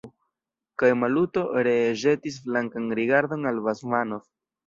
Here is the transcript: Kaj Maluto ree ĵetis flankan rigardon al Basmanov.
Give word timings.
Kaj 0.83 0.87
Maluto 1.01 1.43
ree 1.67 1.91
ĵetis 2.03 2.39
flankan 2.47 2.89
rigardon 3.01 3.49
al 3.51 3.63
Basmanov. 3.69 4.27